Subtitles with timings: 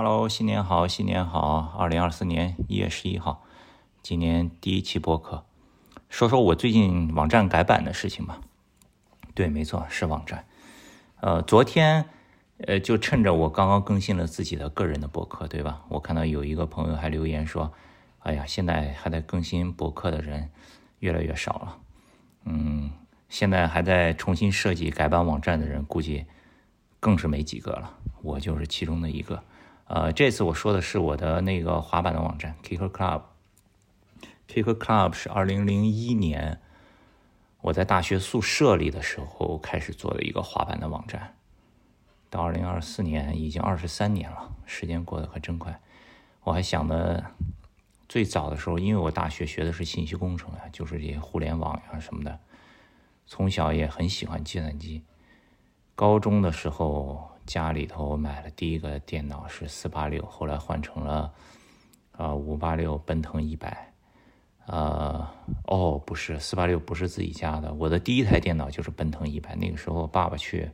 [0.00, 1.74] Hello，新年好，新年好！
[1.76, 3.42] 二零二四年一月十一号，
[4.00, 5.44] 今年第一期播客，
[6.08, 8.40] 说说我最近网站改版的事情吧。
[9.34, 10.44] 对，没错，是网站。
[11.18, 12.08] 呃，昨天，
[12.58, 15.82] 呃，就趁着我刚刚更新了自己的个人的博客，对吧？
[15.88, 17.72] 我看到有一个朋友还留言说
[18.22, 20.48] ：“哎呀，现在还在更新博客的人
[21.00, 21.78] 越来越少了。”
[22.46, 22.92] 嗯，
[23.28, 26.24] 现在还在重新设计改版网站的人，估计
[27.00, 27.98] 更是没几个了。
[28.22, 29.42] 我就是其中的一个。
[29.88, 33.22] 呃，这次我说的是我的那个滑板的网站 Kicker Club。
[34.46, 36.60] Kicker Club 是二零零一年
[37.62, 41.34] 我在大学宿舍里的时候开始做的一个滑板的网站，
[42.28, 45.80] 到二零二四年已经二十三年了，时间过得可真快。
[46.42, 47.24] 我还想的
[48.06, 52.38] 最早的时候，因为我大学学的是信息工程呀，就是这些互联网呀什么的，
[53.26, 55.02] 从小也很喜欢计算机。
[55.94, 57.30] 高中的时候。
[57.48, 61.32] 家里头买了第一个电脑是四八六，后来换成了
[62.12, 63.90] 啊五八六奔腾一百，
[64.66, 65.26] 呃
[65.64, 69.56] 哦不是四八六不是自己家的，我的第一台电脑就是奔腾一百。
[69.56, 70.70] 那个时候爸爸去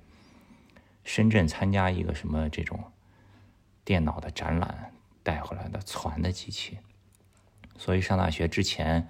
[1.04, 2.82] 深圳参加一个什么这种
[3.84, 6.78] 电脑的展览带回来的传的机器，
[7.78, 9.08] 所以上大学之前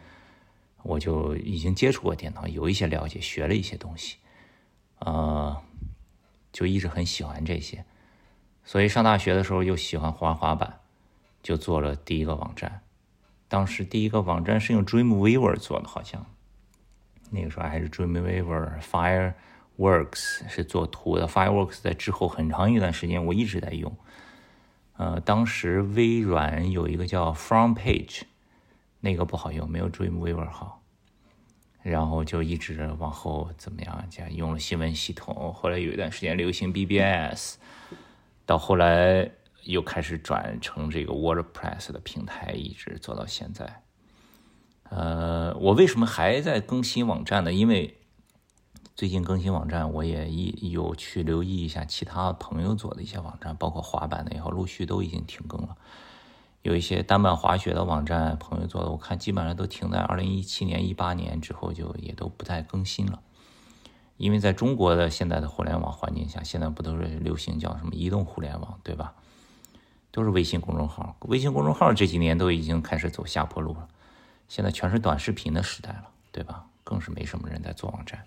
[0.82, 4.18] 我就已经接触过电脑，有一些了解，学了一些东西，
[4.98, 5.56] 呃。
[6.54, 7.84] 就一直很喜欢这些，
[8.62, 10.78] 所以上大学的时候又喜欢滑滑板，
[11.42, 12.82] 就做了第一个网站。
[13.48, 16.24] 当时第一个网站是用 Dreamweaver 做的，好像
[17.30, 21.26] 那个时候还是 Dreamweaver Fireworks 是做图的。
[21.26, 23.92] Fireworks 在之后很长一段时间我一直在用。
[24.96, 28.22] 呃，当时微软有一个叫 FrontPage，
[29.00, 30.83] 那个不好用，没有 Dreamweaver 好。
[31.84, 34.06] 然后就一直往后怎么样？
[34.08, 37.58] 讲用了新闻系统，后来有一段时间流行 BBS，
[38.46, 39.30] 到后来
[39.64, 43.82] 又开始转成这个 WordPress 的平台，一直做到现在。
[44.84, 47.52] 呃，我为什么还在更新网站呢？
[47.52, 47.98] 因为
[48.94, 55.76] 最近更新网站，我也一有去留意一下其他朋友做的一些网站，包括滑板的也好，陆续都已经停更了。
[56.64, 63.20] 有一些单板滑雪的网站，朋友做的，我看基本上都停在二零一七年、一八年之后，就也都不再更新了。
[64.16, 69.12] 因为在中国的现在的互联网环境下，现在不都是流行叫什么移动互联网，对吧？
[70.10, 73.86] 都是微信公众号，微信公众号这几年都已经开始走下坡路了。
[74.48, 76.64] 现在全是短视频的时代了，对吧？
[76.82, 78.24] 更是没什么人在做网站。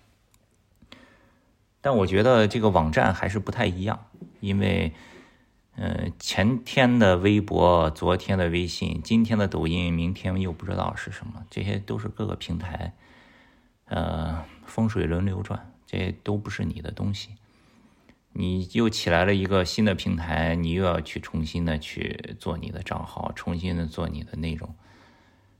[1.80, 3.98] 但我觉得这个网站还是不太一样，
[4.38, 4.94] 因为。
[5.80, 12.94] 嗯，前天的微博，昨天的微信，今天的抖音，明天又不知道是什么，这些都是各个平台，
[13.84, 17.30] 呃，风水轮流转，这些都不是你的东西。
[18.32, 24.74] 你又起来了一个新的平台，你又要去重新的去做你的账号，重新的做你的内容，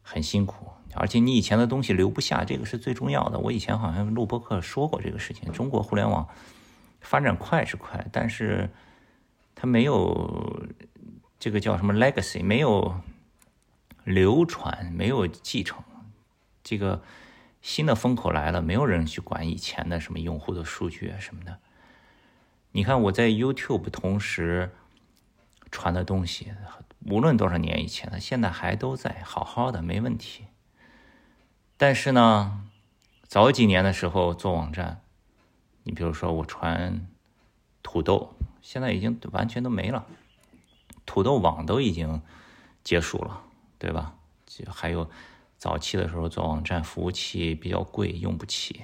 [0.03, 3.39] 很辛苦，而且你以前的东西留不下，这个是最重要的。
[3.39, 6.27] 我以前好像录播课说过这个事情，中国互联网
[7.01, 8.69] 发展快是快，但是。
[9.61, 10.69] 它没有
[11.37, 13.01] 这个叫什么 legacy，没有
[14.05, 15.83] 流传，没有继承。
[16.63, 17.03] 这个
[17.61, 21.59] 新的风口来了，没有人去管以前的什么用户的数据啊什么的。
[22.71, 24.71] 你看我在 YouTube 同时
[25.73, 26.53] 传的东西，
[27.11, 30.45] 无论多少年以前的，现在还都在好好的，没问题。
[31.77, 32.65] 但是呢，
[33.27, 35.01] 早几年的时候做网站，
[35.83, 37.09] 你比如说我传
[37.83, 38.37] 土豆。
[38.61, 40.07] 现在已经完全都没了，
[41.07, 42.21] 土豆网都已经
[42.85, 43.43] 结束了，
[43.79, 44.15] 对吧？
[44.47, 45.09] 就还有
[45.57, 48.81] 早期的时候做网站，服务器比较贵，用不起。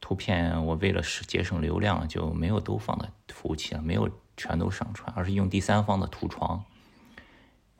[0.00, 6.64] 图片我为了是节省流量，就没有都放在服务器了，没有全都上传，而是用第三方的图床。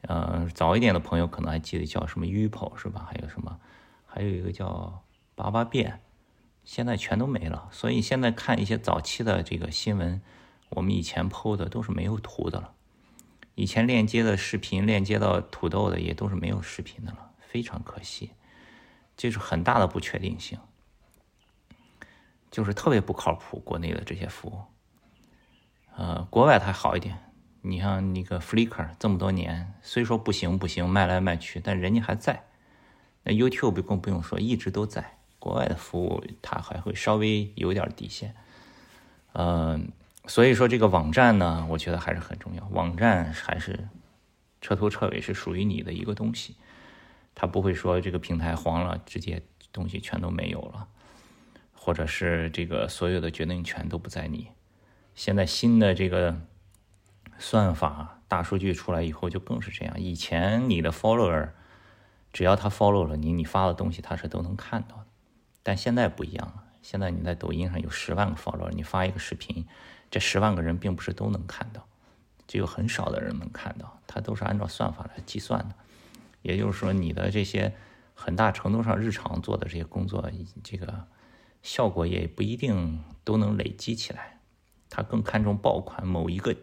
[0.03, 3.07] 呃，早一点的朋友可能还记得叫什么 u p o 是吧？
[3.09, 3.59] 还有什么？
[4.07, 5.03] 还有一个叫
[5.35, 6.01] 八八变，
[6.65, 7.69] 现在全都没了。
[7.73, 10.21] 所以现在看一些早期的这个新闻。
[10.75, 12.73] 我们以前剖的都是没有图的了，
[13.55, 18.31] 以前链接的视频链接到土豆的也都是没有视频的了，非常可惜，
[19.17, 20.59] 这是很大的不确定性，
[22.51, 23.59] 就是特别不靠谱。
[23.59, 24.63] 国内的这些服务，
[25.95, 27.19] 呃，国外还好一点，
[27.61, 32.45] 你像那个 Flickr 这么多年，虽说不行不行，卖来卖去，但人家还在。
[33.25, 35.19] 那 YouTube 更不用说，一直都在。
[35.39, 38.35] 国外的服务它还会稍微有点底线，
[39.35, 39.93] 嗯。
[40.27, 42.67] 所以说这个网站呢，我觉得还是很重要。
[42.69, 43.89] 网站还是
[44.61, 46.57] 彻头彻尾是属于你的一个东西，
[47.35, 49.43] 它不会说这个平台黄了，直接
[49.73, 50.87] 东西全都没有了，
[51.75, 54.49] 或者是这个所有的决定权都不在你。
[55.15, 56.41] 现在新的这个
[57.39, 60.01] 算法、大数据出来以后就更是这样。
[60.01, 61.51] 以前你的 follower
[62.33, 65.07] 只要他 follow 了你，你发的东西他是都能看到的。
[65.65, 69.67] 但现在不一样了，现在你在抖音上有十万个 follower，你发一个视频，
[70.13, 71.89] 这十万个人并不是都能看到，
[72.47, 75.75] 只有很少的人能看到，它都是按照算法来计算的。
[76.43, 77.75] 也就是说，你的这些
[78.13, 80.31] 很大程度上日常做的这些工作，
[80.63, 81.09] 这个
[81.63, 84.39] 效果也不一定都能累积起来。
[84.91, 86.55] 他更看重爆款，某一个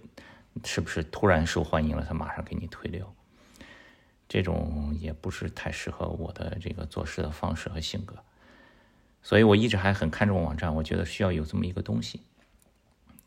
[0.63, 3.11] 是不是突然受欢迎了，他马上给你推流。
[4.27, 8.15] 这种也不是太适合我的这个做事的方式和性格，
[9.23, 12.21] 所以我一直还很看重网站，我觉得需要有这么一个东西。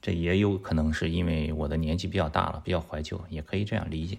[0.02, 4.18] 这也有可能是因为我的年纪比较大了，比较怀旧，也可以这样理解。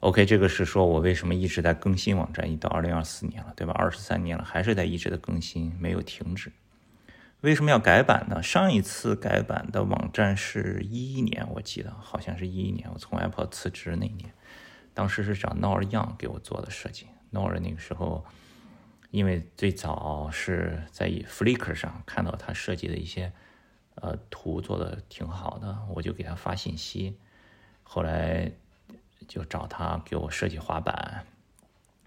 [0.00, 3.72] OK，这个是说我为什么一直在更新网站，一到二零二四年了，对吧？
[3.76, 6.52] 二十三年了，还是在一直的更新，没有停止。
[7.40, 8.42] 为什么要改版呢？
[8.42, 14.30] 上一次改版的网站是一一年，我记得好像是一一年，我从 Apple 辞职那年，
[14.92, 17.06] 当时是找 Nor Young 给我做的设计。
[17.32, 18.26] Nor 那个时候，
[19.10, 23.32] 因为最早是在 Flickr 上看到他设计的一些
[24.00, 27.18] 呃图做的挺好的，我就给他发信息，
[27.82, 28.50] 后来
[29.28, 31.26] 就找他给我设计滑板，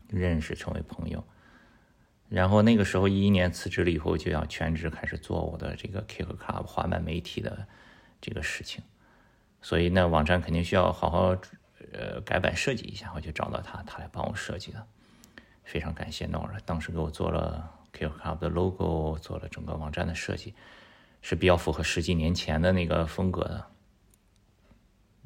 [0.08, 1.24] 认识成为朋友。
[2.30, 7.68] 然后那个时候一一年辞职了以后，就要全职开始做我的这个 Kick Club 滑板媒体的
[8.20, 8.84] 这个事情，
[9.62, 11.38] 所以那网站肯定需要好好
[11.92, 14.88] 呃改版设计一下，我就找到他，他来帮我设计的，
[15.64, 20.56] 非常感谢 Nor，当时给我做了 Kick Club 的 logo，做了整个网站的设计，
[21.24, 23.66] 是比较符合十几年前的那个风格的，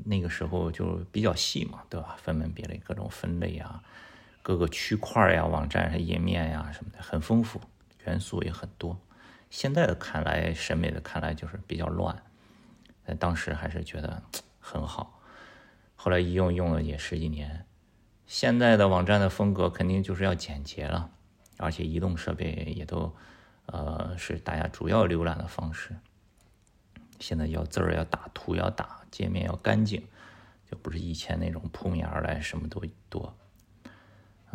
[0.06, 2.16] 那个时候就比较细嘛，对吧？
[2.22, 3.84] 分门别类，各种分类啊。
[4.42, 7.60] 各个区块呀，网站上页面呀什么的很丰富，
[8.06, 8.98] 元素也很多。
[9.50, 12.24] 现在的看来，审美的看来就是比较乱，
[13.04, 14.24] 但当时还是觉得
[14.60, 15.20] 很好。
[15.96, 17.66] 后来一用用了也十几年。
[18.28, 21.10] 现在的网站的风格肯定就是要简洁了，
[21.58, 23.14] 而且移动设备也都
[23.68, 25.96] 呃是大家主要浏览的方式。
[27.19, 30.04] 现在要字儿要打，图要打，界面要干净，
[30.69, 33.36] 就不是以前那种扑面而来，什么都多。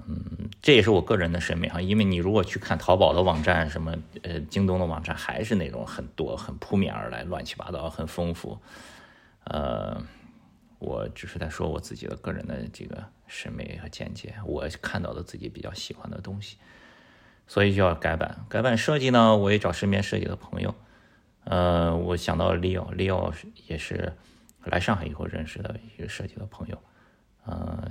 [0.07, 8.59] 嗯，这也是我个人的审美哈，因为你如果去看淘宝的网站，什么呃京东的网站，还是那种很多很扑面而来，乱七八糟，很丰富。
[9.45, 10.01] 呃，
[10.79, 16.57] 我只是在说我自己的个人的这个审美和见解，我看到的自己比较喜欢的东西，
[17.47, 18.45] 所以就要改版。
[18.49, 20.75] 改版设计呢，我也找身边设计的朋友。
[21.45, 23.33] 呃，我想到 Leo，Leo
[23.67, 24.13] 也是
[24.65, 26.79] 来上海以后认识的一个设计的朋友。
[27.45, 27.91] 呃。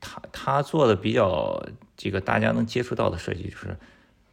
[0.00, 1.60] 他他做的比较
[1.96, 3.76] 这个大家能接触到的设计，就是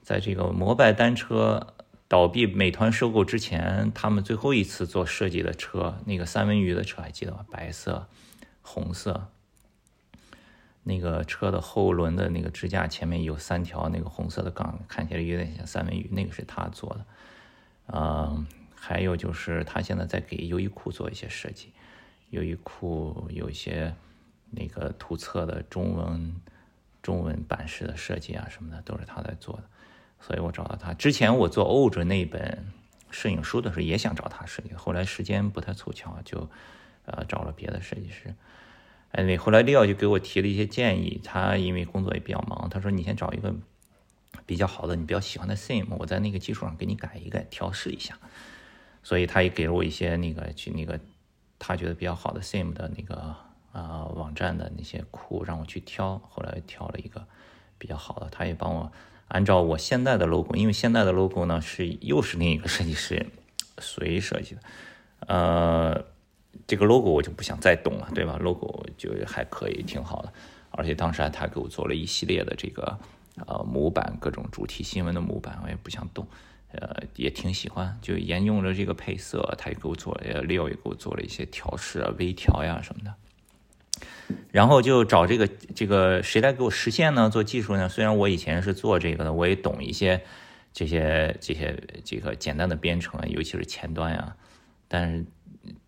[0.04, 1.74] 在这个摩拜单车
[2.08, 7.44] 倒闭、美团收购之前，他们最后一次做设计的车，那个三文鱼的车还记得吗？
[7.50, 8.08] 白色、
[8.62, 9.30] 红色，
[10.84, 17.06] 那个车的后轮的那个支架前面有三条那个红色的杠，看起来有点像三文鱼，那个是他做的。
[17.94, 18.46] 嗯，
[18.76, 21.72] 还有就是他现在在给优衣库做一些设计，
[22.30, 23.94] 优衣库有一些。
[24.54, 26.36] 那个图册的中文
[27.02, 29.64] 中文版式的设计啊什么的都是他在做的，
[30.20, 30.94] 所以我找到他。
[30.94, 32.62] 之前我做欧洲那本
[33.12, 36.50] 摄影书的时候也想找他设计，后来时间不太凑巧，就
[37.06, 38.36] 呃找了别的设计师。
[39.12, 43.54] 哎，后来利奥就给我提了一些建议，他因为工作也比较忙，他说你先找一个
[44.46, 48.18] 比较好的你比较喜欢的 theme，我在那个基础上给你改一改调试一下。
[49.04, 51.00] 所以他也给了我一些那个去那个
[51.58, 53.36] 他觉得比较好的 theme 的那个。
[53.72, 57.26] 啊，网站的那些库让我去挑，后来挑了一个
[57.78, 58.92] 比较好的，他也帮我
[59.30, 63.26] 按照我现在的 logo，因为现在的 logo 呢是又是另一个设计师
[63.78, 64.62] 随设计的，
[65.20, 66.06] 呃，
[66.68, 70.32] 这个 logo 我就不想再动了，对吧？logo 就还可以，挺好的，
[70.72, 72.98] 而且当时他给我做了一系列的这个
[73.46, 76.28] 呃模板，各种主题新闻的模板，我也不想动，
[76.72, 83.14] 呃，也挺喜欢，就沿用了这个配色，他也给我做了，Leo 也给我做了一些调试啊、微调呀什么的。
[84.52, 87.30] 然后就找这个这个谁来给我实现呢？
[87.30, 87.90] 做技术呢？
[87.90, 90.22] 虽然我以前是做这个的，我也懂一些
[90.74, 94.36] 这些这些这个简单的编程啊，尤其是前端呀，
[94.88, 95.26] 但是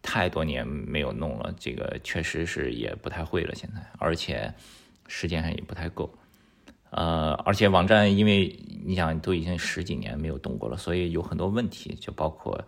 [0.01, 3.53] 太多年没有弄了，这个确实是也不太会了。
[3.55, 4.53] 现在，而且
[5.07, 6.13] 时间上也不太够。
[6.91, 12.63] 呃，而且网站因为你想都已经十几年没有动过了，所以有很多问题，就包括。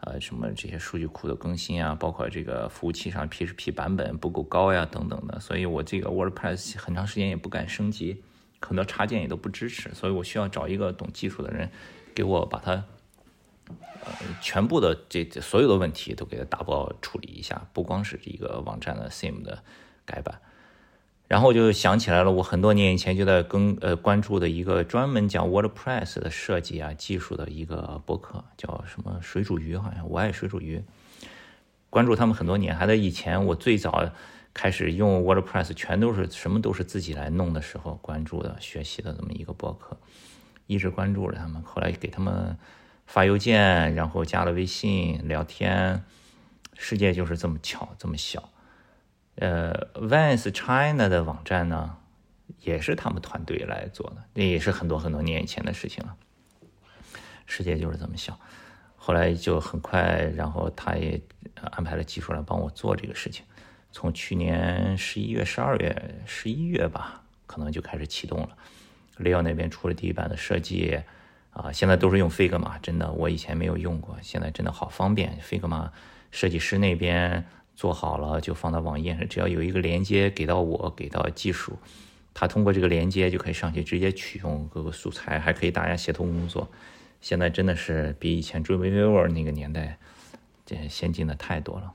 [0.00, 8.22] 呃，什么这些数据库的更新啊，包括这个服务器上 PHP 版本不够高呀，等等的，所以我这个 WordPress 很长时间也不敢升级，
[8.60, 11.68] 很多插件也都不支持，所以我需要找一个懂技术的人，
[12.14, 12.80] 给我把它
[14.04, 19.62] 呃，全部的这这所有的问题都给它打包处理一下，不光是一个网站的 theme 的
[20.04, 20.40] 改版。
[21.26, 30.82] 然后我就想起来了，我很多年以前就在跟呃关注的一个专门讲 WordPress 的设计啊技术的一个博客，叫什么水煮鱼，好像我爱水煮鱼。
[31.90, 34.10] 关注他们很多年，还在以前我最早
[34.54, 39.98] 开始用 WordPress，全都是什么都是自己来弄的时候关注的、学习的这么一个博客，
[40.66, 41.62] 一直关注着他们。
[41.62, 42.56] 后来给他们
[43.08, 46.04] 发邮件，然后加了微信聊天，
[46.76, 48.50] 世界就是这么巧，这么小。
[49.36, 51.96] 呃，Vans China 的网站呢，
[52.60, 56.14] 也是他们团队来做的，那也是很多很多年以前的事情了。
[57.46, 58.38] 世界就是这么小，
[58.94, 61.18] 后来就很快，然后他也
[61.70, 63.42] 安排了技术来帮我做这个事情。
[63.90, 68.50] 从去年十一月、十二月、十一月吧，可能就开始启动了。
[69.16, 71.00] Leo 那边出了第一版的设计，
[71.58, 75.38] 啊，现在都是用 Figma，真的，我以前没有用过，现在真的好方便。
[75.42, 75.90] Figma
[76.30, 77.44] 设计师那边。
[77.78, 81.78] 做好了就放到网页上，只要有一个连接给到我，给到技术，
[82.34, 86.68] 他通过这个连接就可以上去直接取用各个素材，还可以大家协同工作。
[87.20, 89.96] 现在真的是比以前 Dreamweaver 那个年代
[90.66, 91.94] 这先进的太多了。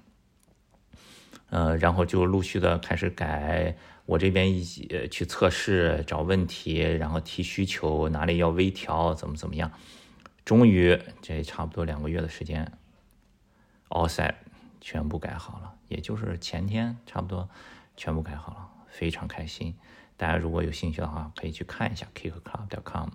[1.54, 3.76] 呃，然后就陆续的开始改，
[4.08, 9.72] 我这边一起去测试找问题，然后提需求，哪里要微调，怎么怎么样。
[10.44, 12.72] 终于这差不多两个月的时间
[13.90, 14.34] ，all set。
[14.82, 17.48] 全部改好了，也就是前天差不多
[17.96, 19.76] 全部改好了，非常开心。
[20.18, 23.10] 大家如果有兴趣的话，可以去看一下 kickclub.com。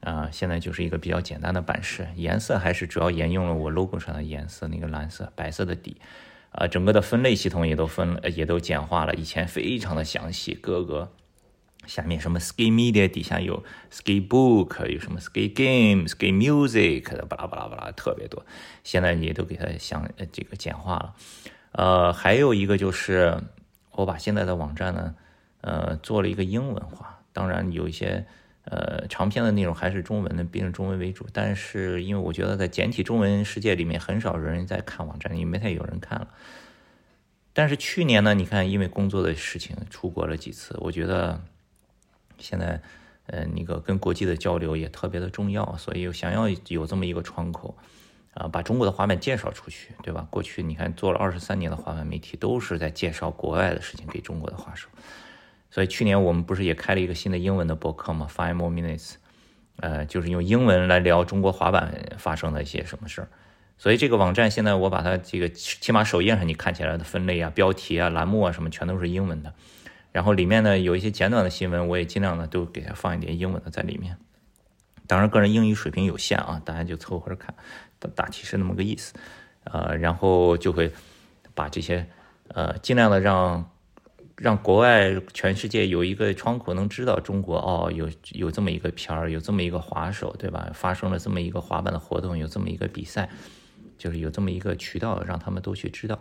[0.00, 6.00] 啊，现在就是一个比较简单的版式，颜色还是主要沿用了我 logo 上的颜色，那个蓝色、白色的底。
[6.56, 11.12] 啊，整个的分类系统也都分，也都简化了，以前非常的详细，各个。
[11.86, 18.44] 下面什么 Ski Media 底下有 Ski Book，有什么 Ski Game、Ski Music 的巴拉巴拉巴拉特别多，
[18.82, 21.14] 现在也都给它想这个简化了。
[21.70, 23.40] 呃，还有一个就是
[23.92, 25.14] 我把现在的网站呢，
[25.60, 27.20] 呃，做了一个英文化。
[27.32, 28.26] 当然有一些
[28.66, 31.26] 呃长篇的内容还是中文的，毕竟中文为主。
[31.32, 36.28] 但是因为我觉得在简体中文世界里面很少人在看网站，也没太有人看了。
[37.52, 41.42] 但是去年呢，你看因为工作的事情出国了几次，我觉得。
[42.38, 42.78] 现在，
[43.28, 47.74] 呃，那个跟国际的交流也特别的重要，所以想要有这么一个窗口，
[48.34, 50.28] 啊，把中国的滑板介绍出去，对吧？
[50.30, 54.86] 过去你看做了二十三年的滑板媒体，都是在介绍国外的事情给中国的滑手，
[55.70, 59.14] 所以去年我们不是也开了一个新的英文的博客吗？Five more minutes，
[59.76, 63.28] 呃，就是用英文来聊中国滑板发生的一些什么事儿。
[63.78, 69.52] 所以这个网站现在我把它这个起码首页上你看起来的分类啊、标题啊、栏目啊什么全都是英文的。
[70.12, 74.16] 然后里面呢有一些简短的新闻，我也尽量的都给它放一点英文的在里面。
[75.06, 77.54] 当然，个人英语水平有限啊，大家就凑合着看，
[78.14, 79.14] 大体是那么个意思。
[79.64, 80.90] 呃，然后就会
[81.54, 82.08] 把这些
[82.48, 83.70] 呃尽量的让
[84.36, 90.70] 让国外全世界有一个窗口能知道中国哦，有有这么一个片儿，有这么一个滑手，对吧？
[90.74, 93.30] 发生了这么一个滑板的活动，有这么一个比赛，
[93.96, 96.18] 就是有这么一个渠道让他们都去知道。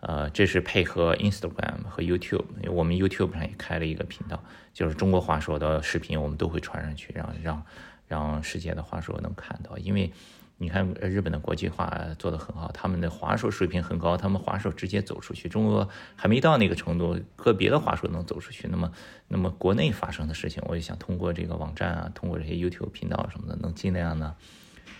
[0.00, 4.40] 呃，这是配合 Instagram 和 YouTube，我们 YouTube 上也开了一个频道，
[4.72, 7.62] 就是中国滑手的视频，我们都会传上去，让让
[8.06, 9.76] 让世界的滑手能看到。
[9.78, 10.12] 因为
[10.60, 11.88] 你看日本的国际化
[12.18, 18.66] 做得很好，他们的滑手水平很高，他们滑手直接走出去，中国还没到那个程度，个别的滑手能走出去。
[18.68, 18.90] 那么，
[19.28, 24.34] 那么国内发生的事情，我也想通过这个网站啊，通过这些 YouTube 频道什么的，能尽量呢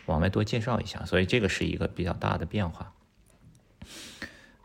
[0.06, 1.04] 往外多介绍一下。
[1.04, 2.92] 所以这个是一个比较大的变化。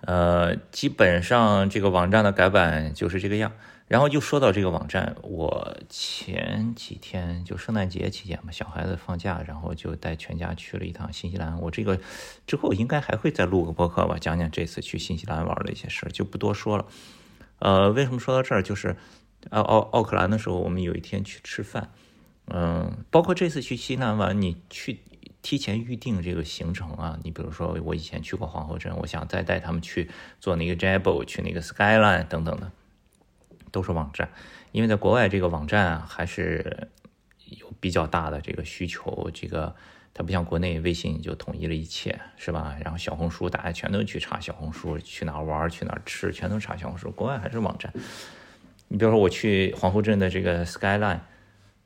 [0.01, 3.51] 呃，基本上这个网站的改版就是这个样。
[3.87, 11.59] 然后就说到这个网站，我前几天就圣诞节期间嘛，小孩子放假，然后就带全家去了一趟新西兰。
[11.61, 11.99] 我这个
[12.47, 16.85] 之后应该还会再录个播客吧，讲讲这次去新西兰玩的一些事就不多说了。
[17.59, 18.63] 呃，为什么说到这儿？
[18.63, 18.95] 就是
[19.51, 21.91] 奥奥奥克兰的时候，我们有一天去吃饭，
[22.47, 24.99] 嗯，包括这次去新西兰玩，你去。
[25.41, 30.09] 提前预定这个行程啊，你比如说我以前去过皇后镇，我想再带他们去
[30.39, 32.71] 做那个 Jabbo，去那个 Skyline 等等的，
[33.73, 34.29] 都是网站，
[34.71, 36.87] 因为在国外这个网站啊还是
[37.59, 39.75] 有比较大的这个需求，这个
[40.13, 42.77] 它不像国内微信就统一了一切，是吧？
[42.81, 47.91] 然后小红书大家全都去查小红书，去哪玩去哪吃，全都查小红书，国外还是网站。
[48.87, 51.19] 你比如说我去皇后镇的这个 Skyline。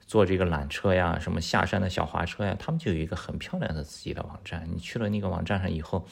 [0.08, 4.65] 坐这个缆车呀，什么下山的小滑车呀，他们就有一个很漂亮的自己的网站。
[4.74, 6.08] 你去了那个网站上以后，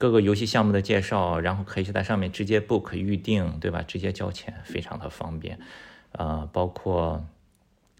[0.00, 3.82] 各个游戏项目的介绍，然后可以在上面直接 book 预定，对吧？
[3.82, 5.58] 直接交钱，非常的方便。
[6.12, 7.22] 呃，包括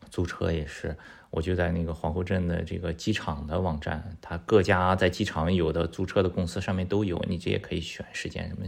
[0.08, 0.96] 租车也是，
[1.28, 8.66] 我就在那个皇后镇的这个机场的网站，它各家在机场有的租车的公司上面都有，你这也可以选时间什么，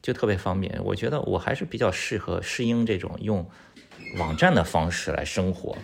[0.00, 0.80] 就特别方便。
[0.84, 3.44] 我觉得我还是比较适合适应这种用
[4.18, 5.76] 网站的方式来生活。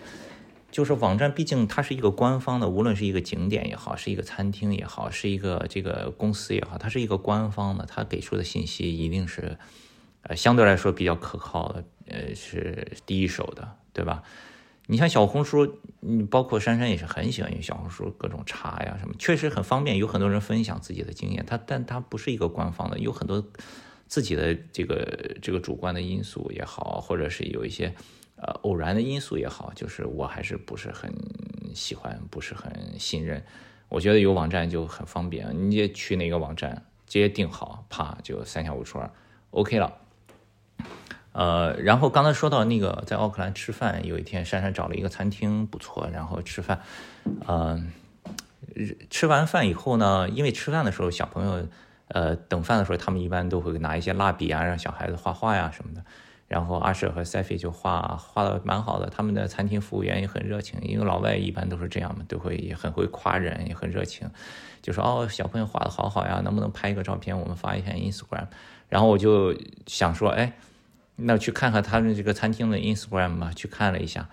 [0.75, 9.57] 就是网站，毕竟它是一个官方的，无论是一个景点也好，是一个餐厅也好，是一个这个公司也好，它是一个官方的，它给出的信息一定是，
[10.23, 14.21] 呃，相对来说比较可靠的，呃，是第一手的，对吧？
[14.87, 23.41] 你像小红书，你包括珊珊也是很喜欢用小红书，各种查呀什么，确实很方便，有很多人分享自己的经验，它但它不是一个官方的，有很多
[24.09, 27.95] 自己的这个这个主观的因素也好，或者是有一些。
[28.37, 31.13] 呃，偶然的因素也好，就是我还是不是很
[31.73, 33.43] 喜欢，不是很信任。
[33.87, 39.09] 我觉得有网站就很方便，你也去那个网站直接订好，啪就三下五除二
[39.51, 39.97] ，OK 了。
[41.31, 46.81] 呃，然后刚才说到那个在奥克兰吃饭，有一天珊珊找了一个餐厅不错，然后吃饭，
[47.47, 47.91] 嗯，
[49.09, 51.67] 吃完饭以后呢，因为吃饭的时候小朋友，
[52.07, 56.03] 呃，等饭的时候他们一般都会拿一些蜡笔啊，让小孩子画画呀什么的。
[56.47, 64.29] 然后阿舍和塞菲就画画的蛮好的，他们的餐厅服务员也很热情，因为老外一般都是这样嘛，都会也很会夸人，也很热情，
[64.79, 68.45] 就说哦小朋友画的好好呀，能不能拍一个照片，我们发一下 Instagram。
[68.89, 70.53] 然后我就想说，哎，
[71.15, 74.29] 那去看看他们这个餐厅的 Instagram 吧，去看了一下，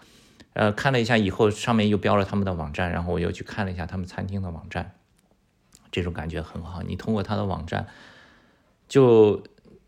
[0.52, 4.94] 呃，看了一下以后上面又标了他们的网站，然后我又去看了一下他们餐厅的网站，
[5.90, 7.86] 这种感觉很好，你通过他的网站
[8.86, 9.42] 就。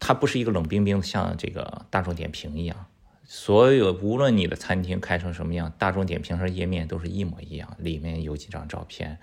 [0.06, 2.88] 它不是一个冷冰冰的，像这个大众点评一样，
[3.25, 9.16] 所有无论你的餐厅开成什么样，大众点评上页面都是一模一样，里面有几张照片，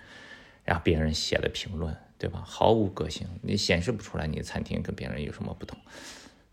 [0.66, 2.42] 然后别人写的评论，对吧？
[2.44, 5.78] 毫无个性，你显示不出来你的餐厅跟别人有什么不同。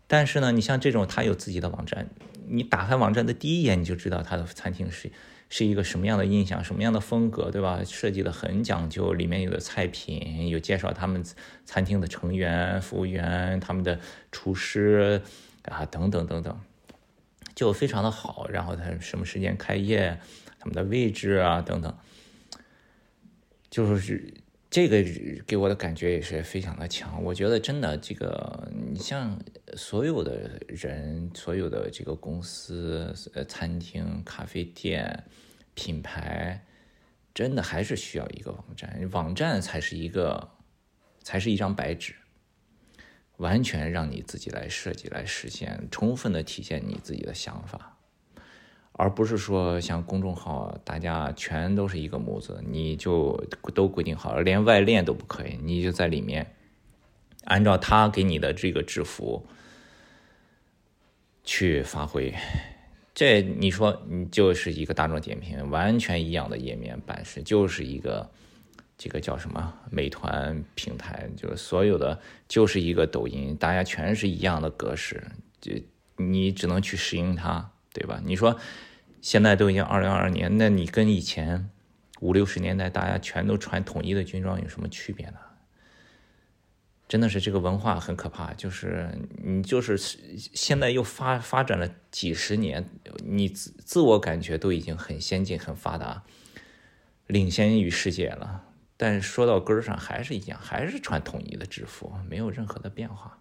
[0.05, 2.07] 但是呢，你像这种，他有自己的网站，
[2.47, 5.11] 你打开网站的第一眼你就知道他的餐厅是。
[5.49, 7.81] 是一个什么样的印象，什么样的风格，对吧？
[7.83, 11.23] 设计的很讲究，里面有的菜品，有介绍他们
[11.65, 13.99] 餐厅的成员、服务员、他们的
[14.31, 15.21] 厨师
[15.63, 16.61] 啊，等等等等，
[17.55, 18.47] 就非常的好。
[18.49, 20.19] 然后他什么时间开业，
[20.59, 21.97] 他们的位置啊，等等，
[23.71, 24.31] 就是
[24.69, 25.03] 这个
[25.47, 27.23] 给我的感觉也是非常的强。
[27.23, 29.39] 我觉得真的，这个你像
[29.79, 35.23] 所有的人，所有的这个公司、呃，餐厅、咖啡店。
[35.75, 36.65] 品牌
[37.33, 40.49] 真的还是需要一个网站，网站才是一个，
[41.23, 42.13] 才是一张白纸，
[43.37, 47.97] 完全让你自己来设计、来实现，充分的体现你自己的想法，
[48.91, 53.41] 而不是说像公众号，大家全都是一个模子，你就
[53.73, 56.57] 都规定好了，连外链都不可以，你就在里面
[57.45, 59.47] 按照他给你的这个制服
[61.49, 62.31] 去发挥。
[63.15, 68.29] 这你说你就是一个大众点评，完全一样的页面版式，就是一个
[68.95, 75.23] 这个叫什么美团平台，就是所有的就是一个抖音，大家全是一样的格式，
[75.59, 75.71] 就
[76.17, 78.21] 你只能去适应它，对吧？
[78.23, 78.55] 你说
[79.19, 81.67] 现在都已经二零二二年，那你跟以前
[82.19, 85.39] 五六十年代大家全都穿统一的军装有什么区别呢？
[87.09, 89.09] 真的是这个文化很可怕，就是
[89.43, 92.87] 你就是现在又发发展了几十年，
[93.25, 96.23] 你自自我感觉都已经很先进、很发达，
[97.25, 98.63] 领先于世界了。
[98.95, 103.39] 但是说到根儿上还是一样，还是穿统一的制服，没有任何的变化。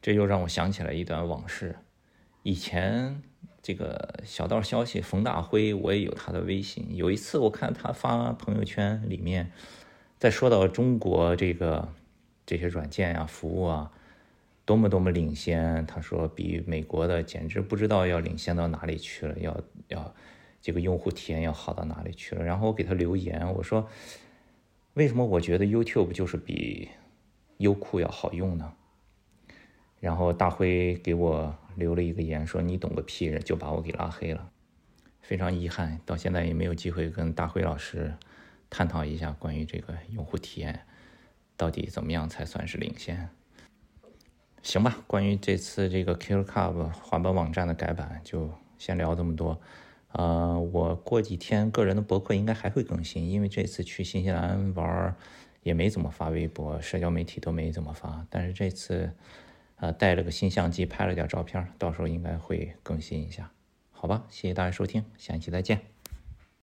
[0.00, 1.74] 这又让我想起了一段往事。
[2.44, 3.20] 以前
[3.60, 6.94] 这个小道消息，冯大辉我也有他的微信。
[6.94, 9.50] 有一次我看他发朋友圈里面。
[10.18, 11.88] 再说到中国这个
[12.46, 13.90] 这些软件啊、服务啊，
[14.64, 20.14] 多么多么领先，他说比美国的简直不知道要领先到哪里去了，要要
[20.62, 22.44] 这个用户体验要好到哪里去了。
[22.44, 23.88] 然后我给他留言，我说
[24.94, 26.88] 为什么我觉得 YouTube 就是比
[27.58, 28.72] 优酷要好用呢？
[30.00, 34.50] 然后大辉给我留了一个言，说你懂个屁，就把我给拉黑了。
[35.20, 38.14] 非常遗憾，到现在也没有机会跟大辉老师。
[38.68, 40.80] 探讨一下关于这个用户体验
[41.56, 43.28] 到底怎么样才算是领先？
[44.62, 49.60] 行吧，关于这次这个 Q Cup 滑板网站的改版就先聊这么多。
[50.12, 55.14] 呃，我过几天个人的博客应该还会更新，因为这次去新西兰玩
[55.62, 58.26] 也没怎么发微博，社交媒体都没怎么发。
[58.28, 59.12] 但是这次
[59.76, 63.50] 呃带了个新相机拍了点照片，到时候应该会更新一下。
[63.92, 65.95] 好吧，谢谢大家收听，下期再见。